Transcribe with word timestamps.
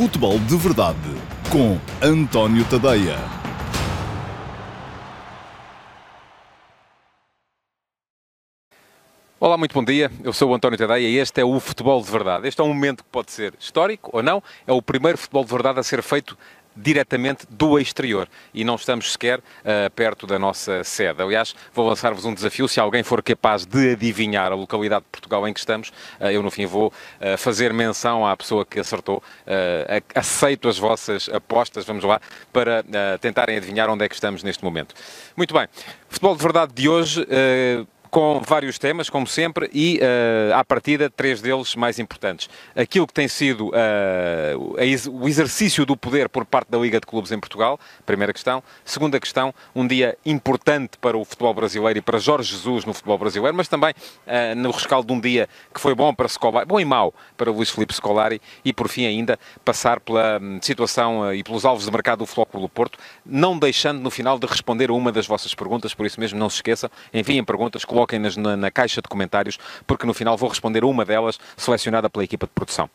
Futebol 0.00 0.38
de 0.38 0.56
Verdade 0.56 0.96
com 1.52 1.78
António 2.02 2.64
Tadeia. 2.64 3.18
Olá, 9.38 9.58
muito 9.58 9.74
bom 9.74 9.84
dia. 9.84 10.10
Eu 10.24 10.32
sou 10.32 10.48
o 10.50 10.54
António 10.54 10.78
Tadeia 10.78 11.06
e 11.06 11.18
este 11.18 11.42
é 11.42 11.44
o 11.44 11.60
Futebol 11.60 12.02
de 12.02 12.10
Verdade. 12.10 12.48
Este 12.48 12.62
é 12.62 12.64
um 12.64 12.68
momento 12.68 13.04
que 13.04 13.10
pode 13.10 13.30
ser 13.30 13.52
histórico 13.60 14.08
ou 14.14 14.22
não. 14.22 14.42
É 14.66 14.72
o 14.72 14.80
primeiro 14.80 15.18
Futebol 15.18 15.44
de 15.44 15.50
Verdade 15.50 15.80
a 15.80 15.82
ser 15.82 16.02
feito 16.02 16.34
diretamente 16.76 17.46
do 17.50 17.78
exterior 17.78 18.28
e 18.54 18.64
não 18.64 18.76
estamos 18.76 19.12
sequer 19.12 19.38
uh, 19.38 19.90
perto 19.94 20.26
da 20.26 20.38
nossa 20.38 20.82
sede. 20.84 21.22
Aliás, 21.22 21.54
vou 21.74 21.86
lançar-vos 21.88 22.24
um 22.24 22.34
desafio. 22.34 22.68
Se 22.68 22.80
alguém 22.80 23.02
for 23.02 23.22
capaz 23.22 23.64
de 23.64 23.92
adivinhar 23.92 24.52
a 24.52 24.54
localidade 24.54 25.04
de 25.04 25.10
Portugal 25.10 25.46
em 25.46 25.52
que 25.52 25.60
estamos, 25.60 25.88
uh, 26.20 26.26
eu 26.26 26.42
no 26.42 26.50
fim 26.50 26.66
vou 26.66 26.88
uh, 26.88 27.36
fazer 27.38 27.72
menção 27.72 28.26
à 28.26 28.36
pessoa 28.36 28.64
que 28.64 28.80
acertou. 28.80 29.22
aceito 30.14 30.68
as 30.68 30.78
vossas 30.78 31.28
apostas, 31.28 31.84
vamos 31.84 32.04
lá, 32.04 32.20
para 32.52 32.84
tentarem 33.20 33.56
adivinhar 33.56 33.88
onde 33.88 34.04
é 34.04 34.08
que 34.08 34.14
estamos 34.14 34.42
neste 34.42 34.64
momento. 34.64 34.94
Muito 35.36 35.54
bem. 35.54 35.68
Futebol 36.08 36.36
de 36.36 36.42
verdade 36.42 36.72
de 36.72 36.88
hoje 36.88 37.26
com 38.10 38.40
vários 38.44 38.78
temas, 38.78 39.08
como 39.08 39.26
sempre, 39.26 39.70
e 39.72 39.98
uh, 39.98 40.54
à 40.54 40.64
partida, 40.64 41.08
três 41.08 41.40
deles 41.40 41.76
mais 41.76 41.98
importantes. 41.98 42.48
Aquilo 42.74 43.06
que 43.06 43.14
tem 43.14 43.28
sido 43.28 43.68
uh, 43.68 44.76
o 45.12 45.28
exercício 45.28 45.86
do 45.86 45.96
poder 45.96 46.28
por 46.28 46.44
parte 46.44 46.70
da 46.70 46.78
Liga 46.78 46.98
de 46.98 47.06
Clubes 47.06 47.30
em 47.30 47.38
Portugal, 47.38 47.78
primeira 48.04 48.32
questão. 48.32 48.62
Segunda 48.84 49.20
questão, 49.20 49.54
um 49.74 49.86
dia 49.86 50.18
importante 50.26 50.98
para 50.98 51.16
o 51.16 51.24
futebol 51.24 51.54
brasileiro 51.54 51.98
e 51.98 52.02
para 52.02 52.18
Jorge 52.18 52.50
Jesus 52.50 52.84
no 52.84 52.92
futebol 52.92 53.16
brasileiro, 53.16 53.56
mas 53.56 53.68
também 53.68 53.90
uh, 53.92 54.56
no 54.56 54.70
rescaldo 54.70 55.06
de 55.06 55.12
um 55.12 55.20
dia 55.20 55.48
que 55.72 55.80
foi 55.80 55.94
bom 55.94 56.12
para 56.12 56.28
Scolari, 56.28 56.66
bom 56.66 56.80
e 56.80 56.84
mau 56.84 57.14
para 57.36 57.50
Luís 57.50 57.70
Filipe 57.70 57.94
Scolari, 57.94 58.40
e 58.64 58.72
por 58.72 58.88
fim 58.88 59.06
ainda 59.06 59.38
passar 59.64 60.00
pela 60.00 60.38
um, 60.40 60.58
situação 60.60 61.32
e 61.32 61.42
pelos 61.44 61.64
alvos 61.64 61.84
de 61.84 61.90
mercado 61.90 62.20
do 62.20 62.26
Futebol 62.26 62.62
do 62.62 62.68
Porto, 62.68 62.98
não 63.24 63.58
deixando 63.58 64.00
no 64.00 64.10
final 64.10 64.38
de 64.38 64.46
responder 64.46 64.90
a 64.90 64.92
uma 64.92 65.12
das 65.12 65.26
vossas 65.26 65.54
perguntas, 65.54 65.94
por 65.94 66.06
isso 66.06 66.18
mesmo 66.18 66.38
não 66.38 66.50
se 66.50 66.56
esqueçam, 66.56 66.90
enviem 67.14 67.44
perguntas, 67.44 67.84
coloquem-nas 68.00 68.36
na, 68.36 68.56
na 68.56 68.70
caixa 68.70 69.02
de 69.02 69.08
comentários, 69.08 69.58
porque 69.86 70.06
no 70.06 70.14
final 70.14 70.36
vou 70.36 70.48
responder 70.48 70.82
a 70.82 70.86
uma 70.86 71.04
delas, 71.04 71.38
selecionada 71.56 72.08
pela 72.08 72.24
equipa 72.24 72.46
de 72.46 72.52
produção. 72.52 72.88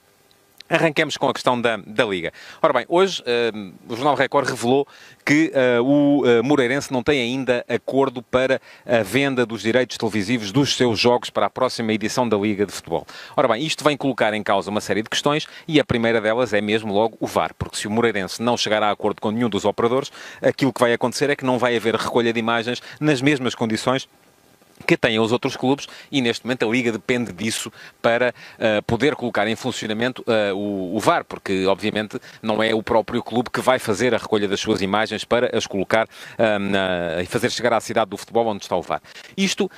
Arranquemos 0.67 1.15
com 1.15 1.29
a 1.29 1.33
questão 1.33 1.61
da, 1.61 1.77
da 1.77 2.03
Liga. 2.05 2.33
Ora 2.59 2.73
bem, 2.73 2.85
hoje 2.89 3.21
uh, 3.21 3.73
o 3.87 3.95
Jornal 3.95 4.15
Record 4.15 4.49
revelou 4.49 4.87
que 5.23 5.51
uh, 5.53 5.83
o 5.83 6.23
uh, 6.23 6.43
Moreirense 6.43 6.91
não 6.91 7.03
tem 7.03 7.21
ainda 7.21 7.63
acordo 7.69 8.23
para 8.23 8.59
a 8.83 9.03
venda 9.03 9.45
dos 9.45 9.61
direitos 9.61 9.95
televisivos 9.95 10.51
dos 10.51 10.75
seus 10.75 10.97
jogos 10.97 11.29
para 11.29 11.45
a 11.45 11.51
próxima 11.51 11.93
edição 11.93 12.27
da 12.27 12.35
Liga 12.35 12.65
de 12.65 12.71
Futebol. 12.71 13.05
Ora 13.37 13.47
bem, 13.47 13.63
isto 13.63 13.83
vem 13.83 13.95
colocar 13.95 14.33
em 14.33 14.41
causa 14.41 14.71
uma 14.71 14.81
série 14.81 15.03
de 15.03 15.09
questões 15.09 15.45
e 15.67 15.79
a 15.79 15.85
primeira 15.85 16.19
delas 16.19 16.51
é 16.51 16.61
mesmo 16.61 16.91
logo 16.91 17.15
o 17.19 17.27
VAR, 17.27 17.53
porque 17.53 17.77
se 17.77 17.87
o 17.87 17.91
Moreirense 17.91 18.41
não 18.41 18.57
chegar 18.57 18.81
a 18.81 18.89
acordo 18.89 19.21
com 19.21 19.29
nenhum 19.29 19.49
dos 19.49 19.65
operadores, 19.65 20.11
aquilo 20.41 20.73
que 20.73 20.81
vai 20.81 20.93
acontecer 20.93 21.29
é 21.29 21.35
que 21.35 21.45
não 21.45 21.59
vai 21.59 21.77
haver 21.77 21.93
recolha 21.93 22.33
de 22.33 22.39
imagens 22.39 22.81
nas 22.99 23.21
mesmas 23.21 23.53
condições 23.53 24.09
que 24.85 24.97
têm 24.97 25.19
os 25.19 25.31
outros 25.31 25.55
clubes 25.55 25.87
e 26.11 26.21
neste 26.21 26.45
momento 26.45 26.67
a 26.67 26.71
Liga 26.71 26.91
depende 26.91 27.31
disso 27.31 27.71
para 28.01 28.33
uh, 28.55 28.83
poder 28.83 29.15
colocar 29.15 29.47
em 29.47 29.55
funcionamento 29.55 30.23
uh, 30.27 30.55
o, 30.55 30.95
o, 30.95 30.99
VAR, 30.99 31.23
porque 31.23 31.65
obviamente 31.65 32.19
não 32.41 32.61
é 32.61 32.73
o 32.73 32.83
próprio 32.83 33.23
clube 33.23 33.49
que 33.49 33.61
vai 33.61 33.79
fazer 33.79 34.13
a 34.13 34.17
recolha 34.17 34.47
das 34.47 34.59
suas 34.59 34.81
imagens 34.81 35.23
para 35.23 35.55
as 35.55 35.65
colocar 35.65 36.05
uh, 36.05 37.21
e 37.21 37.25
fazer 37.25 37.51
chegar 37.51 37.73
à 37.73 37.79
cidade 37.79 38.09
do 38.09 38.17
futebol 38.17 38.47
onde 38.47 38.63
está 38.63 38.75
o 38.75 38.81
VAR. 38.81 39.01
Isto 39.37 39.69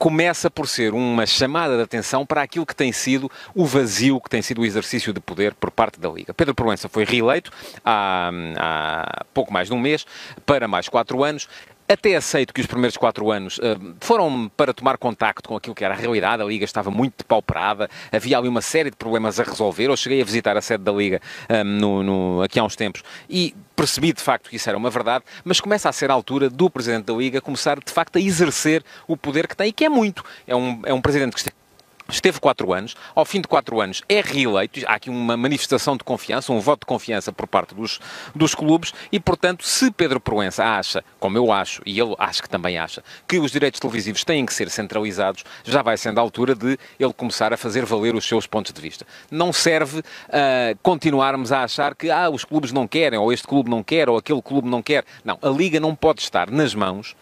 começa 0.00 0.50
por 0.50 0.66
ser 0.66 0.94
uma 0.94 1.26
chamada 1.26 1.76
de 1.76 1.82
atenção 1.82 2.24
para 2.24 2.40
aquilo 2.40 2.64
que 2.64 2.74
tem 2.74 2.90
sido 2.90 3.30
o 3.54 3.66
vazio, 3.66 4.18
que 4.18 4.30
tem 4.30 4.40
sido 4.40 4.62
o 4.62 4.64
exercício 4.64 5.12
de 5.12 5.20
poder 5.20 5.52
por 5.52 5.70
parte 5.70 6.00
da 6.00 6.08
Liga. 6.08 6.32
Pedro 6.32 6.54
Proença 6.54 6.88
foi 6.88 7.04
reeleito 7.04 7.52
há, 7.84 8.30
há 8.56 9.24
pouco 9.34 9.52
mais 9.52 9.68
de 9.68 9.74
um 9.74 9.78
mês 9.78 10.06
para 10.46 10.66
mais 10.66 10.88
quatro 10.88 11.22
anos. 11.22 11.46
Até 11.90 12.14
aceito 12.14 12.54
que 12.54 12.60
os 12.60 12.68
primeiros 12.68 12.96
quatro 12.96 13.32
anos 13.32 13.58
uh, 13.58 13.96
foram 14.00 14.48
para 14.56 14.72
tomar 14.72 14.96
contacto 14.96 15.48
com 15.48 15.56
aquilo 15.56 15.74
que 15.74 15.84
era 15.84 15.92
a 15.92 15.96
realidade. 15.96 16.40
A 16.40 16.46
Liga 16.46 16.64
estava 16.64 16.88
muito 16.88 17.14
depauperada, 17.18 17.90
havia 18.12 18.38
ali 18.38 18.46
uma 18.46 18.60
série 18.60 18.90
de 18.90 18.96
problemas 18.96 19.40
a 19.40 19.42
resolver. 19.42 19.86
Eu 19.86 19.96
cheguei 19.96 20.22
a 20.22 20.24
visitar 20.24 20.56
a 20.56 20.60
sede 20.60 20.84
da 20.84 20.92
Liga 20.92 21.20
um, 21.50 21.64
no, 21.64 22.02
no, 22.04 22.42
aqui 22.42 22.60
há 22.60 22.62
uns 22.62 22.76
tempos 22.76 23.02
e 23.28 23.56
percebi 23.74 24.12
de 24.12 24.22
facto 24.22 24.48
que 24.48 24.54
isso 24.54 24.68
era 24.68 24.78
uma 24.78 24.88
verdade, 24.88 25.24
mas 25.42 25.60
começa 25.60 25.88
a 25.88 25.92
ser 25.92 26.12
a 26.12 26.14
altura 26.14 26.48
do 26.48 26.70
Presidente 26.70 27.06
da 27.06 27.12
Liga 27.14 27.40
começar 27.40 27.80
de 27.80 27.92
facto 27.92 28.18
a 28.18 28.20
exercer 28.20 28.84
o 29.08 29.16
poder 29.16 29.48
que 29.48 29.56
tem 29.56 29.70
e 29.70 29.72
que 29.72 29.84
é 29.84 29.88
muito. 29.88 30.24
É 30.46 30.54
um, 30.54 30.82
é 30.84 30.94
um 30.94 31.00
Presidente 31.00 31.34
que 31.34 31.59
Esteve 32.10 32.40
quatro 32.40 32.72
anos, 32.72 32.96
ao 33.14 33.24
fim 33.24 33.40
de 33.40 33.46
quatro 33.46 33.80
anos 33.80 34.02
é 34.08 34.20
reeleito, 34.20 34.80
há 34.86 34.94
aqui 34.94 35.08
uma 35.08 35.36
manifestação 35.36 35.96
de 35.96 36.02
confiança, 36.02 36.52
um 36.52 36.58
voto 36.58 36.80
de 36.80 36.86
confiança 36.86 37.32
por 37.32 37.46
parte 37.46 37.74
dos, 37.74 38.00
dos 38.34 38.54
clubes 38.54 38.92
e, 39.12 39.20
portanto, 39.20 39.64
se 39.64 39.90
Pedro 39.90 40.20
Proença 40.20 40.64
acha, 40.64 41.04
como 41.18 41.38
eu 41.38 41.52
acho, 41.52 41.82
e 41.86 42.00
ele 42.00 42.14
acho 42.18 42.42
que 42.42 42.48
também 42.48 42.78
acha, 42.78 43.02
que 43.28 43.38
os 43.38 43.52
direitos 43.52 43.78
televisivos 43.78 44.24
têm 44.24 44.44
que 44.44 44.52
ser 44.52 44.68
centralizados, 44.70 45.44
já 45.64 45.82
vai 45.82 45.96
sendo 45.96 46.18
a 46.18 46.20
altura 46.20 46.54
de 46.54 46.76
ele 46.98 47.12
começar 47.12 47.52
a 47.52 47.56
fazer 47.56 47.84
valer 47.84 48.14
os 48.14 48.26
seus 48.26 48.46
pontos 48.46 48.72
de 48.72 48.80
vista. 48.80 49.06
Não 49.30 49.52
serve 49.52 50.00
uh, 50.00 50.02
continuarmos 50.82 51.52
a 51.52 51.62
achar 51.62 51.94
que 51.94 52.10
ah, 52.10 52.28
os 52.28 52.44
clubes 52.44 52.72
não 52.72 52.88
querem, 52.88 53.18
ou 53.18 53.32
este 53.32 53.46
clube 53.46 53.70
não 53.70 53.82
quer, 53.82 54.08
ou 54.08 54.16
aquele 54.16 54.42
clube 54.42 54.68
não 54.68 54.82
quer. 54.82 55.04
Não, 55.24 55.38
a 55.40 55.48
Liga 55.48 55.78
não 55.78 55.94
pode 55.94 56.20
estar 56.20 56.50
nas 56.50 56.74
mãos 56.74 57.14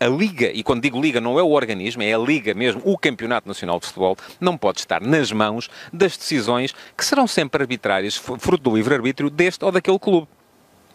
a 0.00 0.06
Liga, 0.06 0.50
e 0.52 0.62
quando 0.62 0.82
digo 0.82 1.00
Liga 1.00 1.20
não 1.20 1.38
é 1.38 1.42
o 1.42 1.50
organismo, 1.50 2.02
é 2.02 2.12
a 2.12 2.18
Liga 2.18 2.54
mesmo, 2.54 2.80
o 2.84 2.96
Campeonato 2.96 3.46
Nacional 3.46 3.78
de 3.78 3.86
Futebol, 3.86 4.16
não 4.40 4.56
pode 4.56 4.80
estar 4.80 5.00
nas 5.00 5.30
mãos 5.32 5.68
das 5.92 6.16
decisões 6.16 6.74
que 6.96 7.04
serão 7.04 7.26
sempre 7.26 7.62
arbitrárias, 7.62 8.16
fruto 8.16 8.58
do 8.58 8.76
livre-arbítrio 8.76 9.30
deste 9.30 9.64
ou 9.64 9.72
daquele 9.72 9.98
clube. 9.98 10.28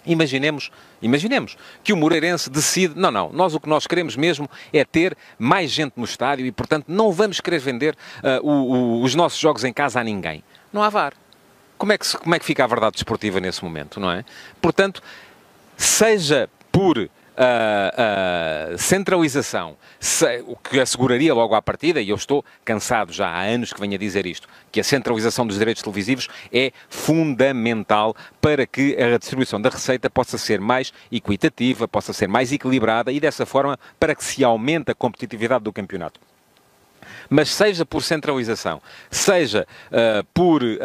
Imaginemos, 0.05 0.69
imaginemos 1.01 1.55
que 1.81 1.93
o 1.93 1.97
Moreirense 1.97 2.49
decide, 2.49 2.93
não, 2.99 3.09
não, 3.09 3.31
nós 3.31 3.55
o 3.55 3.59
que 3.59 3.69
nós 3.69 3.87
queremos 3.87 4.17
mesmo 4.17 4.49
é 4.73 4.83
ter 4.83 5.15
mais 5.39 5.71
gente 5.71 5.93
no 5.95 6.03
estádio 6.03 6.45
e, 6.45 6.51
portanto, 6.51 6.85
não 6.89 7.11
vamos 7.11 7.39
querer 7.39 7.59
vender 7.59 7.95
uh, 8.21 8.45
o, 8.45 8.51
o, 8.51 9.01
os 9.01 9.15
nossos 9.15 9.39
jogos 9.39 9.63
em 9.63 9.71
casa 9.71 10.01
a 10.01 10.03
ninguém. 10.03 10.43
Não 10.73 10.83
há 10.83 10.89
VAR. 10.89 11.13
Como 11.77 11.91
é, 11.91 11.97
que, 11.97 12.17
como 12.17 12.35
é 12.35 12.39
que 12.39 12.45
fica 12.45 12.63
a 12.63 12.67
verdade 12.67 12.93
desportiva 12.93 13.39
nesse 13.39 13.63
momento, 13.63 13.99
não 13.99 14.11
é? 14.11 14.25
Portanto, 14.61 15.01
seja 15.77 16.49
por 16.71 17.09
uh, 17.37 18.73
uh, 18.73 18.77
centralização, 18.77 19.77
se, 19.99 20.43
o 20.47 20.55
que 20.55 20.79
asseguraria 20.79 21.33
logo 21.33 21.55
à 21.55 21.61
partida, 21.61 22.01
e 22.01 22.09
eu 22.09 22.15
estou 22.15 22.43
cansado 22.63 23.11
já 23.11 23.27
há 23.27 23.41
anos 23.41 23.73
que 23.73 23.79
venho 23.79 23.95
a 23.95 23.97
dizer 23.97 24.25
isto, 24.25 24.47
que 24.71 24.79
a 24.79 24.83
centralização 24.83 25.45
dos 25.45 25.57
direitos 25.57 25.81
televisivos 25.83 26.27
é 26.51 26.71
fundamental 26.89 28.15
para 28.41 28.65
que 28.65 28.95
a 28.95 29.17
distribuição 29.17 29.61
da 29.61 29.69
receita 29.69 30.09
possa 30.09 30.37
ser 30.37 30.59
mais 30.59 30.93
equitativa, 31.11 31.87
possa 31.87 32.13
ser 32.13 32.27
mais 32.27 32.51
equilibrada 32.51 33.11
e 33.11 33.19
dessa 33.19 33.45
forma 33.45 33.77
para 33.99 34.15
que 34.15 34.23
se 34.23 34.43
aumente 34.43 34.91
a 34.91 34.95
competitividade 34.95 35.63
do 35.63 35.73
campeonato 35.73 36.19
mas 37.29 37.49
seja 37.49 37.85
por 37.85 38.01
centralização, 38.01 38.81
seja 39.09 39.67
uh, 39.91 40.23
por, 40.33 40.63
uh, 40.63 40.77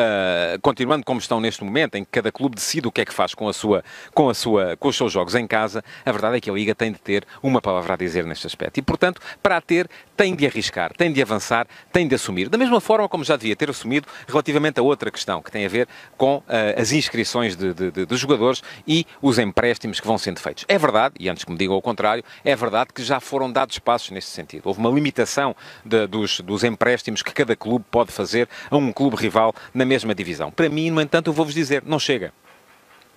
continuando 0.62 1.04
como 1.04 1.20
estão 1.20 1.40
neste 1.40 1.64
momento, 1.64 1.96
em 1.96 2.04
que 2.04 2.10
cada 2.10 2.32
clube 2.32 2.56
decide 2.56 2.86
o 2.88 2.92
que 2.92 3.00
é 3.00 3.04
que 3.04 3.12
faz 3.12 3.34
com, 3.34 3.48
a 3.48 3.52
sua, 3.52 3.84
com, 4.14 4.28
a 4.28 4.34
sua, 4.34 4.76
com 4.76 4.88
os 4.88 4.96
seus 4.96 5.12
jogos 5.12 5.34
em 5.34 5.46
casa, 5.46 5.84
a 6.04 6.12
verdade 6.12 6.36
é 6.36 6.40
que 6.40 6.50
a 6.50 6.52
Liga 6.52 6.74
tem 6.74 6.92
de 6.92 6.98
ter 6.98 7.26
uma 7.42 7.60
palavra 7.60 7.94
a 7.94 7.96
dizer 7.96 8.24
neste 8.24 8.46
aspecto. 8.46 8.78
E, 8.78 8.82
portanto, 8.82 9.20
para 9.42 9.56
a 9.56 9.60
ter, 9.60 9.88
tem 10.18 10.34
de 10.34 10.44
arriscar, 10.44 10.92
tem 10.96 11.12
de 11.12 11.22
avançar, 11.22 11.68
tem 11.92 12.08
de 12.08 12.16
assumir. 12.16 12.48
Da 12.48 12.58
mesma 12.58 12.80
forma 12.80 13.08
como 13.08 13.22
já 13.22 13.36
devia 13.36 13.54
ter 13.54 13.70
assumido 13.70 14.08
relativamente 14.26 14.80
a 14.80 14.82
outra 14.82 15.12
questão, 15.12 15.40
que 15.40 15.50
tem 15.50 15.64
a 15.64 15.68
ver 15.68 15.86
com 16.16 16.38
uh, 16.38 16.44
as 16.76 16.90
inscrições 16.90 17.54
de, 17.54 17.72
de, 17.72 17.92
de, 17.92 18.04
de 18.04 18.16
jogadores 18.16 18.60
e 18.84 19.06
os 19.22 19.38
empréstimos 19.38 20.00
que 20.00 20.06
vão 20.06 20.18
sendo 20.18 20.40
feitos. 20.40 20.64
É 20.66 20.76
verdade, 20.76 21.14
e 21.20 21.28
antes 21.28 21.44
que 21.44 21.52
me 21.52 21.56
digam 21.56 21.76
o 21.76 21.80
contrário, 21.80 22.24
é 22.44 22.56
verdade 22.56 22.90
que 22.92 23.04
já 23.04 23.20
foram 23.20 23.50
dados 23.50 23.78
passos 23.78 24.10
nesse 24.10 24.30
sentido. 24.30 24.62
Houve 24.66 24.80
uma 24.80 24.90
limitação 24.90 25.54
dos 25.84 26.40
dos, 26.40 26.64
empréstimos 26.64 27.22
que 27.22 27.32
cada 27.32 27.54
clube 27.54 27.84
pode 27.88 28.10
fazer 28.10 28.48
a 28.68 28.76
um 28.76 28.92
clube 28.92 29.16
rival 29.16 29.54
na 29.72 29.84
mesma 29.84 30.12
divisão. 30.16 30.50
Para 30.50 30.68
mim, 30.68 30.90
no 30.90 31.00
entanto, 31.00 31.28
eu 31.28 31.32
vou-vos 31.32 31.54
dizer, 31.54 31.84
não 31.86 32.00
chega 32.00 32.32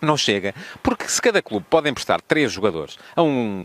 não 0.01 0.17
chega, 0.17 0.53
porque 0.81 1.07
se 1.07 1.21
cada 1.21 1.41
clube 1.41 1.65
pode 1.69 1.89
emprestar 1.89 2.21
três 2.21 2.51
jogadores 2.51 2.97
a 3.15 3.21
um 3.21 3.63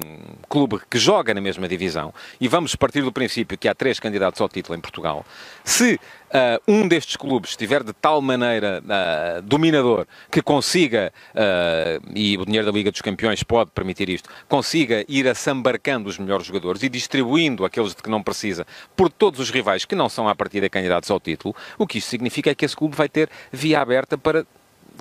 clube 0.49 0.81
que 0.91 0.99
joga 0.99 1.33
na 1.33 1.41
mesma 1.41 1.67
divisão, 1.67 2.13
e 2.41 2.47
vamos 2.49 2.77
partir 2.77 3.03
do 3.03 3.13
princípio 3.13 3.57
que 3.57 3.69
há 3.69 3.75
três 3.75 3.99
candidatos 3.99 4.41
ao 4.41 4.49
título 4.49 4.77
em 4.77 4.81
Portugal, 4.81 5.25
se 5.65 5.95
uh, 5.95 6.63
um 6.69 6.87
destes 6.87 7.17
clubes 7.17 7.51
estiver 7.51 7.83
de 7.83 7.93
tal 7.93 8.21
maneira 8.21 8.83
uh, 8.83 9.43
dominador 9.43 10.07
que 10.31 10.43
consiga, 10.43 11.13
uh, 11.35 12.13
e 12.15 12.37
o 12.37 12.45
dinheiro 12.45 12.67
da 12.67 12.73
Liga 12.73 12.91
dos 12.91 13.01
Campeões 13.01 13.43
pode 13.43 13.71
permitir 13.71 14.09
isto, 14.09 14.29
consiga 14.49 15.05
ir 15.09 15.29
assambarcando 15.29 16.09
os 16.09 16.19
melhores 16.19 16.47
jogadores 16.47 16.83
e 16.83 16.89
distribuindo 16.89 17.65
aqueles 17.65 17.95
de 17.95 18.03
que 18.03 18.11
não 18.11 18.23
precisa 18.23 18.67
por 18.95 19.11
todos 19.11 19.41
os 19.41 19.51
rivais 19.51 19.85
que 19.85 19.95
não 19.95 20.09
são 20.09 20.29
à 20.29 20.35
partida 20.35 20.69
candidatos 20.69 21.11
ao 21.11 21.21
título, 21.21 21.55
o 21.79 21.87
que 21.87 21.99
isto 21.99 22.09
significa 22.09 22.51
é 22.51 22.55
que 22.55 22.65
esse 22.65 22.77
clube 22.77 22.97
vai 22.97 23.09
ter 23.09 23.29
via 23.51 23.81
aberta 23.81 24.19
para 24.19 24.45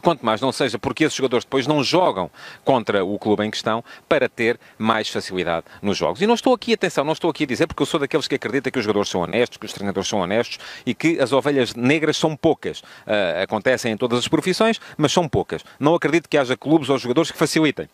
quanto 0.01 0.25
mais 0.25 0.41
não 0.41 0.51
seja 0.51 0.77
porque 0.77 1.03
esses 1.03 1.15
jogadores 1.15 1.45
depois 1.45 1.67
não 1.67 1.83
jogam 1.83 2.29
contra 2.63 3.03
o 3.03 3.17
clube 3.17 3.45
em 3.45 3.51
questão 3.51 3.83
para 4.07 4.29
ter 4.29 4.59
mais 4.77 5.09
facilidade 5.09 5.65
nos 5.81 5.97
jogos. 5.97 6.21
E 6.21 6.27
não 6.27 6.35
estou 6.35 6.53
aqui, 6.53 6.73
atenção, 6.73 7.03
não 7.03 7.13
estou 7.13 7.29
aqui 7.29 7.43
a 7.43 7.47
dizer 7.47 7.67
porque 7.67 7.81
eu 7.81 7.85
sou 7.85 7.99
daqueles 7.99 8.27
que 8.27 8.35
acredita 8.35 8.71
que 8.71 8.79
os 8.79 8.85
jogadores 8.85 9.09
são 9.09 9.21
honestos, 9.21 9.57
que 9.57 9.65
os 9.65 9.73
treinadores 9.73 10.07
são 10.07 10.19
honestos 10.19 10.59
e 10.85 10.93
que 10.93 11.19
as 11.19 11.31
ovelhas 11.31 11.75
negras 11.75 12.17
são 12.17 12.35
poucas. 12.35 12.79
Uh, 12.79 13.43
acontecem 13.43 13.91
em 13.91 13.97
todas 13.97 14.19
as 14.19 14.27
profissões, 14.27 14.79
mas 14.97 15.11
são 15.11 15.27
poucas. 15.27 15.63
Não 15.79 15.95
acredito 15.95 16.29
que 16.29 16.37
haja 16.37 16.55
clubes 16.55 16.89
ou 16.89 16.97
jogadores 16.97 17.31
que 17.31 17.37
facilitem. 17.37 17.87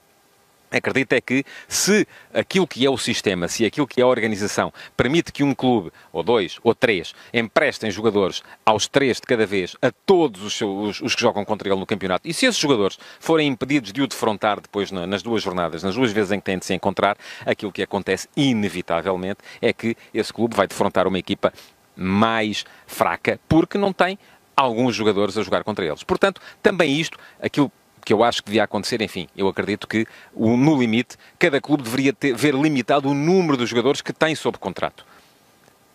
Acredito 0.71 1.13
é 1.13 1.21
que 1.21 1.43
se 1.67 2.07
aquilo 2.33 2.65
que 2.65 2.85
é 2.85 2.89
o 2.89 2.97
sistema, 2.97 3.47
se 3.47 3.65
aquilo 3.65 3.85
que 3.85 3.99
é 3.99 4.03
a 4.03 4.07
organização 4.07 4.71
permite 4.95 5.31
que 5.31 5.43
um 5.43 5.53
clube, 5.53 5.91
ou 6.13 6.23
dois, 6.23 6.57
ou 6.63 6.73
três, 6.73 7.13
emprestem 7.33 7.91
jogadores 7.91 8.41
aos 8.65 8.87
três 8.87 9.17
de 9.17 9.23
cada 9.23 9.45
vez 9.45 9.75
a 9.81 9.91
todos 9.91 10.41
os, 10.41 10.61
os, 10.61 11.01
os 11.01 11.15
que 11.15 11.21
jogam 11.21 11.43
contra 11.43 11.69
ele 11.69 11.79
no 11.79 11.85
campeonato, 11.85 12.27
e 12.27 12.33
se 12.33 12.45
esses 12.45 12.59
jogadores 12.59 12.97
forem 13.19 13.47
impedidos 13.47 13.91
de 13.91 14.01
o 14.01 14.07
defrontar 14.07 14.61
depois 14.61 14.91
na, 14.91 15.05
nas 15.05 15.21
duas 15.21 15.43
jornadas, 15.43 15.83
nas 15.83 15.95
duas 15.95 16.11
vezes 16.11 16.31
em 16.31 16.39
que 16.39 16.45
têm 16.45 16.57
de 16.57 16.65
se 16.65 16.73
encontrar, 16.73 17.17
aquilo 17.45 17.71
que 17.71 17.83
acontece 17.83 18.29
inevitavelmente 18.35 19.39
é 19.61 19.73
que 19.73 19.95
esse 20.13 20.31
clube 20.31 20.55
vai 20.55 20.67
defrontar 20.67 21.07
uma 21.07 21.19
equipa 21.19 21.51
mais 21.95 22.65
fraca, 22.87 23.39
porque 23.47 23.77
não 23.77 23.91
tem 23.91 24.17
alguns 24.55 24.95
jogadores 24.95 25.37
a 25.37 25.43
jogar 25.43 25.63
contra 25.63 25.85
eles. 25.85 26.03
Portanto, 26.03 26.41
também 26.61 26.99
isto, 26.99 27.17
aquilo 27.41 27.71
que 28.05 28.13
eu 28.13 28.23
acho 28.23 28.41
que 28.41 28.47
devia 28.47 28.63
acontecer, 28.63 29.01
enfim, 29.01 29.27
eu 29.35 29.47
acredito 29.47 29.87
que 29.87 30.05
no 30.35 30.79
limite, 30.79 31.17
cada 31.37 31.61
clube 31.61 31.83
deveria 31.83 32.13
ter, 32.13 32.35
ver 32.35 32.53
limitado 32.53 33.09
o 33.09 33.13
número 33.13 33.57
de 33.57 33.65
jogadores 33.65 34.01
que 34.01 34.13
tem 34.13 34.35
sob 34.35 34.57
contrato. 34.57 35.05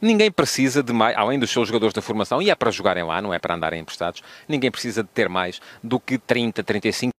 Ninguém 0.00 0.30
precisa 0.30 0.82
de 0.82 0.92
mais, 0.92 1.16
além 1.16 1.38
dos 1.38 1.50
seus 1.50 1.66
jogadores 1.68 1.94
da 1.94 2.02
formação, 2.02 2.42
e 2.42 2.50
é 2.50 2.54
para 2.54 2.70
jogarem 2.70 3.02
lá, 3.02 3.22
não 3.22 3.32
é 3.32 3.38
para 3.38 3.54
andarem 3.54 3.80
emprestados, 3.80 4.22
ninguém 4.46 4.70
precisa 4.70 5.02
de 5.02 5.08
ter 5.08 5.28
mais 5.28 5.60
do 5.82 5.98
que 5.98 6.18
30, 6.18 6.62
35 6.62 7.15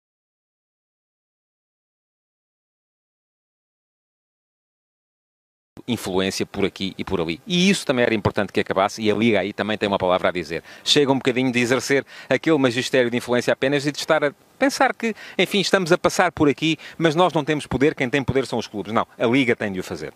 influência 5.87 6.45
por 6.45 6.65
aqui 6.65 6.95
e 6.99 7.05
por 7.05 7.21
ali. 7.21 7.41
E 7.47 7.71
isso 7.71 7.87
também 7.87 8.05
era 8.05 8.15
importante 8.15 8.53
que 8.53 8.61
acabasse, 8.61 9.03
e 9.03 9.11
a 9.11 9.15
Liga 9.15 9.41
aí 9.41 9.53
também 9.53 9.79
tem 9.79 9.89
uma 9.89 9.99
palavra 9.99 10.29
a 10.29 10.33
dizer. 10.33 10.63
Chega 10.83 11.13
um 11.13 11.17
bocadinho 11.17 11.53
de 11.53 11.59
exercer 11.61 12.05
aquele 12.29 12.59
magistério 12.59 13.11
de 13.11 13.17
influência 13.17 13.53
apenas 13.53 13.87
e 13.87 13.93
de 13.93 13.99
estar 13.99 14.25
a 14.25 14.33
pensar 14.59 14.95
que, 14.95 15.15
enfim, 15.39 15.61
estamos 15.61 15.93
a 15.93 15.99
passar 15.99 16.33
por 16.33 16.49
aqui, 16.49 16.77
mas 16.99 17.15
nós 17.15 17.33
não 17.33 17.45
temos 17.45 17.67
poder, 17.67 17.95
quem 17.95 18.09
tem 18.09 18.23
poder 18.23 18.47
são 18.47 18.59
os 18.59 18.67
clubes. 18.67 18.93
Não, 18.93 19.07
a 19.19 19.27
Liga 19.27 19.55
tem 19.55 19.73
de 19.73 19.81
o 19.81 19.83
fazer. 19.83 20.13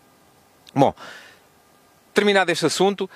Bom, 0.73 0.93
terminado 2.13 2.51
este 2.51 2.65
assunto. 2.65 3.09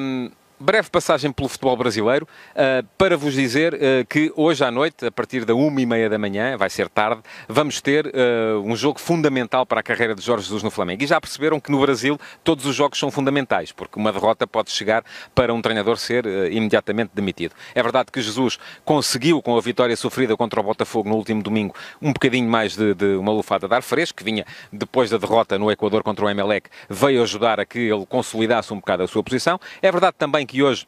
Hum, 0.00 0.30
breve 0.58 0.88
passagem 0.90 1.30
pelo 1.30 1.48
futebol 1.48 1.76
brasileiro 1.76 2.26
uh, 2.52 2.86
para 2.96 3.16
vos 3.16 3.34
dizer 3.34 3.74
uh, 3.74 4.06
que 4.08 4.32
hoje 4.34 4.64
à 4.64 4.70
noite, 4.70 5.06
a 5.06 5.10
partir 5.10 5.44
da 5.44 5.54
uma 5.54 5.80
e 5.80 5.86
meia 5.86 6.08
da 6.08 6.18
manhã, 6.18 6.56
vai 6.56 6.70
ser 6.70 6.88
tarde, 6.88 7.20
vamos 7.48 7.80
ter 7.80 8.06
uh, 8.06 8.60
um 8.64 8.74
jogo 8.74 8.98
fundamental 8.98 9.66
para 9.66 9.80
a 9.80 9.82
carreira 9.82 10.14
de 10.14 10.22
Jorge 10.22 10.44
Jesus 10.44 10.62
no 10.62 10.70
Flamengo. 10.70 11.02
E 11.02 11.06
já 11.06 11.20
perceberam 11.20 11.60
que 11.60 11.70
no 11.70 11.80
Brasil 11.80 12.18
todos 12.42 12.64
os 12.64 12.74
jogos 12.74 12.98
são 12.98 13.10
fundamentais, 13.10 13.70
porque 13.70 13.98
uma 13.98 14.12
derrota 14.12 14.46
pode 14.46 14.70
chegar 14.70 15.04
para 15.34 15.52
um 15.52 15.60
treinador 15.60 15.98
ser 15.98 16.26
imediatamente 16.50 17.10
demitido. 17.14 17.54
É 17.74 17.82
verdade 17.82 18.10
que 18.10 18.20
Jesus 18.20 18.58
conseguiu, 18.84 19.42
com 19.42 19.56
a 19.56 19.60
vitória 19.60 19.96
sofrida 19.96 20.36
contra 20.36 20.60
o 20.60 20.62
Botafogo 20.62 21.08
no 21.08 21.16
último 21.16 21.42
domingo, 21.42 21.74
um 22.00 22.12
bocadinho 22.12 22.48
mais 22.48 22.76
de, 22.76 22.94
de 22.94 23.16
uma 23.16 23.32
lufada 23.32 23.68
de 23.68 23.74
ar 23.74 23.82
fresco, 23.82 24.18
que 24.18 24.24
vinha 24.24 24.44
depois 24.72 25.10
da 25.10 25.18
derrota 25.18 25.58
no 25.58 25.70
Equador 25.70 26.02
contra 26.02 26.24
o 26.24 26.30
Emelec, 26.30 26.68
veio 26.88 27.22
ajudar 27.22 27.60
a 27.60 27.64
que 27.66 27.78
ele 27.78 28.06
consolidasse 28.06 28.72
um 28.72 28.76
bocado 28.76 29.02
a 29.02 29.08
sua 29.08 29.22
posição. 29.22 29.60
É 29.82 29.90
verdade 29.90 30.16
também 30.18 30.45
que 30.46 30.62
hoje 30.62 30.86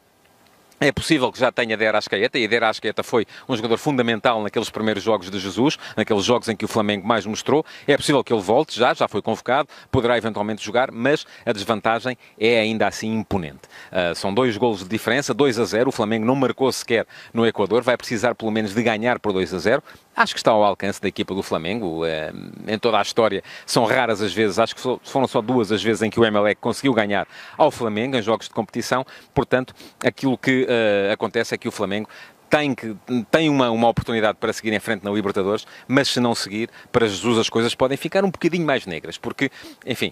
é 0.79 0.93
possível 0.93 1.29
que 1.29 1.37
já 1.37 1.51
tenha 1.51 1.75
Der 1.75 1.93
Ascaeta, 1.93 2.39
e 2.39 2.47
Der 2.47 2.63
Ascaeta 2.63 3.03
foi 3.03 3.25
um 3.49 3.55
jogador 3.55 3.77
fundamental 3.77 4.41
naqueles 4.41 4.69
primeiros 4.69 5.03
jogos 5.03 5.29
de 5.29 5.37
Jesus, 5.37 5.77
naqueles 5.97 6.23
jogos 6.23 6.47
em 6.47 6.55
que 6.55 6.63
o 6.63 6.69
Flamengo 6.69 7.05
mais 7.05 7.25
mostrou. 7.25 7.65
É 7.85 7.97
possível 7.97 8.23
que 8.23 8.31
ele 8.31 8.41
volte 8.41 8.79
já, 8.79 8.93
já 8.93 9.05
foi 9.05 9.21
convocado, 9.21 9.67
poderá 9.91 10.17
eventualmente 10.17 10.63
jogar, 10.63 10.89
mas 10.89 11.25
a 11.45 11.51
desvantagem 11.51 12.17
é 12.39 12.61
ainda 12.61 12.87
assim 12.87 13.13
imponente. 13.13 13.67
Uh, 13.91 14.15
são 14.15 14.33
dois 14.33 14.55
golos 14.55 14.79
de 14.79 14.87
diferença, 14.87 15.33
2 15.33 15.59
a 15.59 15.65
0. 15.65 15.89
O 15.89 15.91
Flamengo 15.91 16.25
não 16.25 16.35
marcou 16.35 16.71
sequer 16.71 17.05
no 17.33 17.45
Equador, 17.45 17.83
vai 17.83 17.97
precisar 17.97 18.33
pelo 18.33 18.49
menos 18.49 18.73
de 18.73 18.81
ganhar 18.81 19.19
por 19.19 19.33
2 19.33 19.53
a 19.53 19.59
0 19.59 19.83
acho 20.19 20.33
que 20.33 20.39
está 20.39 20.51
ao 20.51 20.63
alcance 20.63 21.01
da 21.01 21.07
equipa 21.07 21.33
do 21.33 21.41
Flamengo. 21.41 22.05
Eh, 22.05 22.33
em 22.67 22.77
toda 22.77 22.99
a 22.99 23.01
história 23.01 23.41
são 23.65 23.85
raras 23.85 24.21
as 24.21 24.33
vezes, 24.33 24.59
acho 24.59 24.75
que 24.75 24.81
foram 24.81 25.27
só 25.27 25.41
duas 25.41 25.71
as 25.71 25.81
vezes 25.81 26.01
em 26.01 26.09
que 26.09 26.19
o 26.19 26.25
Emelec 26.25 26.59
conseguiu 26.59 26.93
ganhar 26.93 27.25
ao 27.57 27.71
Flamengo 27.71 28.17
em 28.17 28.21
jogos 28.21 28.47
de 28.47 28.53
competição. 28.53 29.05
Portanto, 29.33 29.73
aquilo 30.05 30.37
que 30.37 30.63
uh, 30.63 31.13
acontece 31.13 31.55
é 31.55 31.57
que 31.57 31.67
o 31.67 31.71
Flamengo 31.71 32.09
tem, 32.49 32.75
que, 32.75 32.95
tem 33.31 33.49
uma, 33.49 33.69
uma 33.71 33.87
oportunidade 33.87 34.37
para 34.39 34.51
seguir 34.51 34.73
em 34.73 34.79
frente 34.79 35.05
na 35.05 35.11
Libertadores, 35.11 35.65
mas 35.87 36.09
se 36.09 36.19
não 36.19 36.35
seguir, 36.35 36.69
para 36.91 37.07
Jesus 37.07 37.37
as 37.37 37.47
coisas 37.47 37.73
podem 37.73 37.95
ficar 37.95 38.25
um 38.25 38.31
bocadinho 38.31 38.65
mais 38.65 38.85
negras, 38.85 39.17
porque, 39.17 39.49
enfim, 39.85 40.11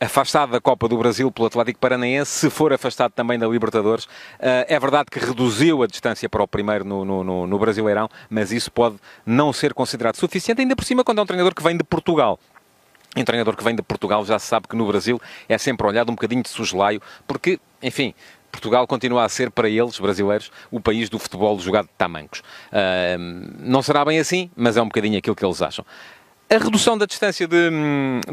afastado 0.00 0.50
da 0.50 0.60
Copa 0.60 0.88
do 0.88 0.96
Brasil 0.96 1.30
pelo 1.30 1.46
Atlético 1.46 1.78
Paranaense, 1.78 2.30
se 2.30 2.50
for 2.50 2.72
afastado 2.72 3.12
também 3.12 3.38
da 3.38 3.46
Libertadores, 3.46 4.04
uh, 4.04 4.64
é 4.68 4.78
verdade 4.78 5.06
que 5.10 5.18
reduziu 5.18 5.82
a 5.82 5.86
distância 5.86 6.28
para 6.28 6.42
o 6.42 6.48
primeiro 6.48 6.84
no, 6.84 7.04
no, 7.04 7.46
no, 7.46 7.58
Brasileirão, 7.58 8.08
mas 8.30 8.52
isso 8.52 8.70
pode 8.70 8.96
não 9.26 9.52
ser 9.52 9.74
considerado 9.74 10.16
suficiente, 10.16 10.60
ainda 10.60 10.76
por 10.76 10.84
cima 10.84 11.02
quando 11.02 11.18
é 11.18 11.22
um 11.22 11.26
treinador 11.26 11.54
que 11.54 11.62
vem 11.62 11.76
de 11.76 11.84
Portugal. 11.84 12.38
Um 13.16 13.24
treinador 13.24 13.56
que 13.56 13.64
vem 13.64 13.74
de 13.74 13.82
Portugal 13.82 14.24
já 14.24 14.38
se 14.38 14.46
sabe 14.46 14.68
que 14.68 14.76
no 14.76 14.86
Brasil 14.86 15.20
é 15.48 15.58
sempre 15.58 15.86
olhado 15.86 16.10
um 16.10 16.14
bocadinho 16.14 16.42
de 16.42 16.48
sugelaio, 16.48 17.00
porque, 17.26 17.58
enfim, 17.82 18.14
Portugal 18.52 18.86
continua 18.86 19.24
a 19.24 19.28
ser 19.28 19.50
para 19.50 19.68
eles, 19.68 19.98
brasileiros, 19.98 20.50
o 20.70 20.80
país 20.80 21.08
do 21.08 21.18
futebol 21.18 21.58
jogado 21.58 21.86
de 21.86 21.92
tamancos. 21.96 22.40
Uh, 22.40 23.18
não 23.58 23.82
será 23.82 24.04
bem 24.04 24.18
assim, 24.18 24.50
mas 24.56 24.76
é 24.76 24.82
um 24.82 24.86
bocadinho 24.86 25.18
aquilo 25.18 25.34
que 25.34 25.44
eles 25.44 25.60
acham. 25.60 25.84
A 26.50 26.56
redução 26.56 26.96
da 26.96 27.04
distância 27.04 27.46
de, 27.46 27.70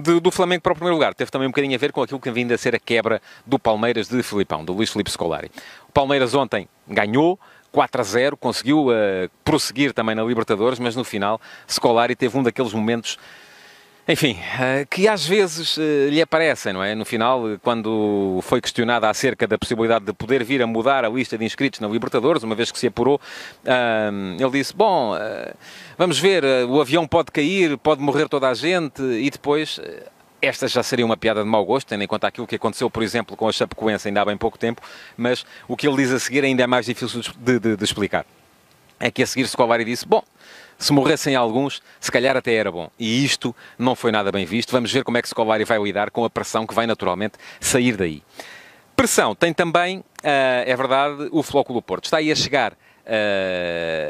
de, 0.01 0.21
do 0.21 0.31
Flamengo 0.31 0.61
para 0.61 0.71
o 0.71 0.75
primeiro 0.75 0.95
lugar 0.95 1.13
teve 1.13 1.29
também 1.29 1.49
um 1.49 1.51
bocadinho 1.51 1.75
a 1.75 1.77
ver 1.77 1.91
com 1.91 2.01
aquilo 2.01 2.17
que 2.17 2.31
vindo 2.31 2.53
a 2.53 2.57
ser 2.57 2.73
a 2.73 2.79
quebra 2.79 3.21
do 3.45 3.59
Palmeiras 3.59 4.07
de 4.07 4.23
Filipão, 4.23 4.63
do 4.63 4.71
Luís 4.71 4.89
Filipe 4.89 5.11
Scolari. 5.11 5.51
O 5.89 5.91
Palmeiras 5.91 6.33
ontem 6.33 6.65
ganhou, 6.87 7.37
4 7.73 7.99
a 7.99 8.03
0, 8.05 8.37
conseguiu 8.37 8.87
uh, 8.87 9.29
prosseguir 9.43 9.91
também 9.91 10.15
na 10.15 10.23
Libertadores, 10.23 10.79
mas 10.79 10.95
no 10.95 11.03
final 11.03 11.41
Scolari 11.69 12.15
teve 12.15 12.37
um 12.37 12.43
daqueles 12.43 12.71
momentos 12.71 13.17
enfim, 14.07 14.37
eh, 14.59 14.85
que 14.89 15.07
às 15.07 15.25
vezes 15.25 15.77
eh, 15.79 16.09
lhe 16.09 16.21
aparecem, 16.21 16.71
não 16.71 16.83
é? 16.83 16.93
No 16.93 17.03
final, 17.03 17.41
quando 17.63 18.39
foi 18.43 18.61
questionada 18.61 19.09
acerca 19.09 19.47
da 19.47 19.57
possibilidade 19.57 20.05
de 20.05 20.13
poder 20.13 20.43
vir 20.43 20.61
a 20.61 20.67
mudar 20.67 21.03
a 21.03 21.09
lista 21.09 21.37
de 21.37 21.43
inscritos 21.43 21.79
na 21.79 21.87
Libertadores, 21.87 22.43
uma 22.43 22.53
vez 22.53 22.71
que 22.71 22.77
se 22.77 22.87
apurou, 22.87 23.19
ele 24.39 24.51
disse: 24.51 24.75
Bom, 24.75 25.15
eh, 25.17 25.53
vamos 25.97 26.19
ver, 26.19 26.43
o 26.69 26.79
avião 26.79 27.07
pode 27.07 27.31
cair, 27.31 27.77
pode 27.77 28.01
morrer 28.01 28.29
toda 28.29 28.47
a 28.47 28.53
gente, 28.53 29.01
e 29.01 29.29
depois 29.29 29.79
esta 30.39 30.67
já 30.67 30.83
seria 30.83 31.05
uma 31.05 31.17
piada 31.17 31.43
de 31.43 31.49
mau 31.49 31.65
gosto, 31.65 31.87
tendo 31.87 32.03
em 32.03 32.07
conta 32.07 32.27
aquilo 32.27 32.45
que 32.45 32.55
aconteceu, 32.55 32.89
por 32.89 33.01
exemplo, 33.01 33.35
com 33.35 33.47
a 33.47 33.51
Chapecoense 33.51 34.07
ainda 34.07 34.21
há 34.21 34.25
bem 34.25 34.37
pouco 34.37 34.57
tempo, 34.57 34.81
mas 35.17 35.45
o 35.67 35.75
que 35.75 35.87
ele 35.87 35.97
diz 35.97 36.11
a 36.11 36.19
seguir 36.19 36.43
ainda 36.43 36.63
é 36.63 36.67
mais 36.67 36.85
difícil 36.85 37.21
de, 37.39 37.59
de, 37.59 37.75
de 37.75 37.83
explicar. 37.83 38.25
É 38.99 39.11
que 39.11 39.23
a 39.23 39.27
seguir 39.27 39.47
Scolari 39.47 39.83
disse, 39.83 40.07
bom, 40.07 40.23
se 40.77 40.91
morressem 40.93 41.35
alguns, 41.35 41.81
se 41.99 42.11
calhar 42.11 42.35
até 42.35 42.53
era 42.53 42.71
bom. 42.71 42.89
E 42.99 43.23
isto 43.23 43.55
não 43.77 43.95
foi 43.95 44.11
nada 44.11 44.31
bem 44.31 44.45
visto. 44.45 44.71
Vamos 44.71 44.91
ver 44.91 45.03
como 45.03 45.17
é 45.17 45.21
que 45.21 45.29
Scolari 45.29 45.63
vai 45.63 45.81
lidar 45.81 46.11
com 46.11 46.23
a 46.25 46.29
pressão 46.29 46.65
que 46.65 46.73
vai 46.73 46.85
naturalmente 46.85 47.37
sair 47.59 47.95
daí. 47.95 48.21
Pressão 48.95 49.35
tem 49.35 49.53
também, 49.53 49.99
uh, 49.99 50.03
é 50.65 50.75
verdade, 50.75 51.27
o 51.31 51.43
Flóculo 51.43 51.81
Porto. 51.81 52.05
Está 52.05 52.17
aí 52.17 52.31
a 52.31 52.35
chegar 52.35 52.73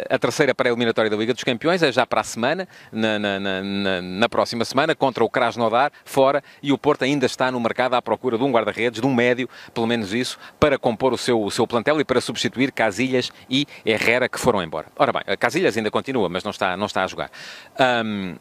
a 0.10 0.18
terceira 0.18 0.54
pré-eliminatória 0.56 1.10
da 1.10 1.18
Liga 1.18 1.34
dos 1.34 1.44
Campeões 1.44 1.84
é 1.84 1.92
já 1.92 2.06
para 2.06 2.22
a 2.22 2.24
semana, 2.24 2.68
na, 2.92 3.20
na, 3.20 3.40
na, 3.40 4.02
na, 4.02 4.30
próxima 4.30 4.64
semana, 4.64 4.96
contra 4.96 5.24
o 5.24 5.30
Krasnodar, 5.30 5.92
fora, 6.04 6.44
e 6.62 6.72
o 6.72 6.78
Porto 6.78 7.04
ainda 7.04 7.26
está 7.26 7.52
no 7.52 7.60
mercado 7.60 7.96
à 7.96 8.02
procura 8.02 8.38
de 8.38 8.44
um 8.44 8.52
guarda-redes, 8.52 9.02
de 9.02 9.08
um 9.08 9.14
médio, 9.14 9.50
pelo 9.74 9.88
menos 9.88 10.14
isso, 10.14 10.38
para 10.60 10.78
compor 10.78 11.14
o 11.14 11.18
seu, 11.18 11.42
o 11.42 11.52
seu 11.52 11.68
plantel 11.68 12.00
e 12.00 12.06
para 12.06 12.22
substituir 12.22 12.72
Casilhas 12.72 13.32
e 13.50 13.68
Herrera, 13.86 14.30
que 14.30 14.40
foram 14.40 14.64
embora. 14.64 14.88
Ora 14.96 15.12
bem, 15.12 15.38
Casilhas 15.38 15.76
ainda 15.78 15.92
continua, 15.92 16.30
mas 16.30 16.44
não 16.44 16.52
está, 16.52 16.78
não 16.78 16.86
está 16.86 17.04
a 17.04 17.08
jogar. 17.08 17.30
Um, 18.06 18.36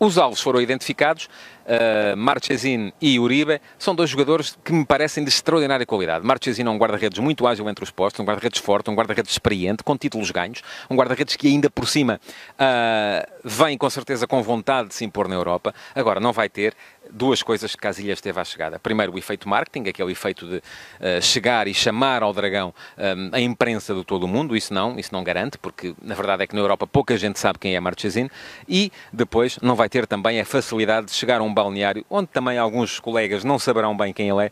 os 0.00 0.16
alvos 0.16 0.40
foram 0.40 0.60
identificados, 0.60 1.28
uh, 1.68 2.16
Marchesin 2.16 2.92
e 3.00 3.18
Uribe, 3.20 3.60
são 3.78 3.94
dois 3.94 4.10
jogadores 4.10 4.58
que 4.64 4.72
me 4.72 4.84
parecem 4.84 5.22
de 5.22 5.30
extraordinária 5.30 5.86
qualidade. 5.86 6.26
Marchesin 6.26 6.62
é 6.62 6.70
um 6.70 6.78
guarda-redes 6.78 7.18
muito 7.18 7.46
ágil 7.46 7.68
entre 7.68 7.84
os 7.84 7.90
postos, 7.90 8.20
um 8.20 8.24
guarda-redes 8.24 8.60
forte, 8.60 8.90
um 8.90 8.94
guarda-redes 8.94 9.32
experiente, 9.32 9.84
com 9.84 9.96
títulos 9.96 10.30
ganhos, 10.30 10.62
um 10.90 10.96
guarda-redes 10.96 11.36
que 11.36 11.46
ainda 11.46 11.70
por 11.70 11.86
cima 11.86 12.20
uh, 12.54 13.30
vem 13.44 13.76
com 13.76 13.88
certeza 13.90 14.26
com 14.26 14.42
vontade 14.42 14.88
de 14.88 14.94
se 14.94 15.04
impor 15.04 15.28
na 15.28 15.34
Europa. 15.34 15.74
Agora, 15.94 16.18
não 16.18 16.32
vai 16.32 16.48
ter 16.48 16.74
duas 17.10 17.42
coisas 17.42 17.74
que 17.74 17.80
Casilhas 17.80 18.20
teve 18.20 18.38
à 18.40 18.44
chegada. 18.44 18.78
Primeiro, 18.78 19.14
o 19.14 19.18
efeito 19.18 19.48
marketing, 19.48 19.88
aquele 19.88 20.12
efeito 20.12 20.46
de 20.46 20.56
uh, 20.56 21.22
chegar 21.22 21.66
e 21.66 21.74
chamar 21.74 22.22
ao 22.22 22.32
Dragão 22.32 22.74
um, 22.96 23.30
a 23.32 23.40
imprensa 23.40 23.94
do 23.94 24.04
todo 24.04 24.24
o 24.24 24.28
mundo, 24.28 24.56
isso 24.56 24.72
não, 24.74 24.98
isso 24.98 25.10
não 25.12 25.24
garante, 25.24 25.58
porque 25.58 25.94
na 26.02 26.14
verdade 26.14 26.42
é 26.42 26.46
que 26.46 26.54
na 26.54 26.60
Europa 26.60 26.86
pouca 26.86 27.16
gente 27.16 27.38
sabe 27.38 27.58
quem 27.58 27.74
é 27.74 27.80
Marchesin, 27.80 28.28
e 28.68 28.92
depois 29.12 29.58
não 29.62 29.74
vai 29.74 29.88
ter 29.88 30.06
também 30.06 30.40
a 30.40 30.44
facilidade 30.44 31.06
de 31.06 31.12
chegar 31.12 31.40
a 31.40 31.42
um 31.42 31.52
balneário 31.58 32.04
onde 32.08 32.28
também 32.28 32.58
alguns 32.58 33.00
colegas 33.00 33.44
não 33.44 33.58
saberão 33.58 33.96
bem 33.96 34.12
quem 34.12 34.28
ele 34.28 34.46
é, 34.46 34.50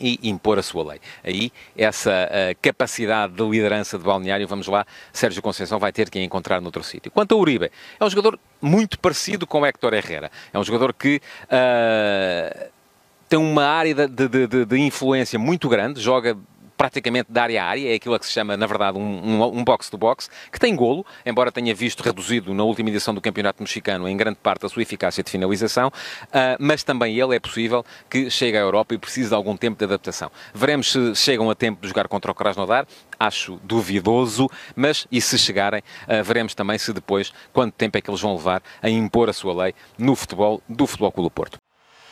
e 0.00 0.18
impor 0.22 0.58
a 0.58 0.62
sua 0.62 0.92
lei. 0.92 1.00
Aí, 1.22 1.52
essa 1.76 2.10
uh, 2.10 2.56
capacidade 2.62 3.34
de 3.34 3.42
liderança 3.42 3.98
de 3.98 4.04
balneário, 4.04 4.48
vamos 4.48 4.66
lá, 4.66 4.86
Sérgio 5.12 5.42
Conceição 5.42 5.78
vai 5.78 5.92
ter 5.92 6.08
que 6.08 6.18
encontrar 6.22 6.60
noutro 6.60 6.82
sítio. 6.82 7.10
Quanto 7.10 7.34
a 7.34 7.38
Uribe, 7.38 7.70
é 7.98 8.04
um 8.04 8.08
jogador 8.08 8.38
muito 8.62 8.98
parecido 8.98 9.46
com 9.46 9.60
o 9.60 9.66
Héctor 9.66 9.92
Herrera. 9.92 10.30
É 10.52 10.58
um 10.58 10.64
jogador 10.64 10.94
que 10.94 11.20
uh, 11.44 12.70
tem 13.28 13.38
uma 13.38 13.64
área 13.64 13.94
de, 13.94 14.28
de, 14.28 14.46
de, 14.46 14.64
de 14.64 14.78
influência 14.78 15.38
muito 15.38 15.68
grande, 15.68 16.00
joga 16.00 16.36
praticamente 16.80 17.30
de 17.30 17.38
área 17.38 17.62
a 17.62 17.66
área, 17.66 17.92
é 17.92 17.94
aquilo 17.94 18.18
que 18.18 18.24
se 18.24 18.32
chama, 18.32 18.56
na 18.56 18.66
verdade, 18.66 18.96
um, 18.96 19.62
box-to-box, 19.62 20.30
que 20.50 20.58
tem 20.58 20.74
golo, 20.74 21.04
embora 21.26 21.52
tenha 21.52 21.74
visto 21.74 22.00
reduzido 22.00 22.54
na 22.54 22.64
última 22.64 22.88
edição 22.88 23.12
do 23.12 23.20
Campeonato 23.20 23.62
Mexicano 23.62 24.08
em 24.08 24.16
grande 24.16 24.38
parte 24.42 24.64
a 24.64 24.68
sua 24.70 24.80
eficácia 24.80 25.22
de 25.22 25.30
finalização, 25.30 25.88
uh, 25.88 26.56
mas 26.58 26.82
também 26.82 27.20
ele 27.20 27.36
é 27.36 27.38
possível 27.38 27.84
que 28.08 28.30
chegue 28.30 28.56
à 28.56 28.60
Europa 28.60 28.94
e 28.94 28.98
precise 28.98 29.28
de 29.28 29.34
algum 29.34 29.58
tempo 29.58 29.76
de 29.76 29.84
adaptação. 29.84 30.30
Veremos 30.54 30.90
se 30.90 31.14
chegam 31.16 31.50
a 31.50 31.54
tempo 31.54 31.82
de 31.82 31.88
jogar 31.88 32.08
contra 32.08 32.32
o 32.32 32.34
Krasnodar, 32.34 32.86
acho 33.18 33.60
duvidoso, 33.62 34.48
mas 34.74 35.06
e 35.12 35.20
se 35.20 35.36
chegarem, 35.36 35.82
uh, 36.08 36.24
veremos 36.24 36.54
também 36.54 36.78
se 36.78 36.94
depois, 36.94 37.30
quanto 37.52 37.74
tempo 37.74 37.98
é 37.98 38.00
que 38.00 38.10
eles 38.10 38.22
vão 38.22 38.32
levar 38.32 38.62
a 38.80 38.88
impor 38.88 39.28
a 39.28 39.34
sua 39.34 39.52
lei 39.64 39.74
no 39.98 40.16
futebol 40.16 40.62
do 40.66 40.86
Futebol 40.86 41.12
Clube 41.12 41.30
Porto. 41.34 41.59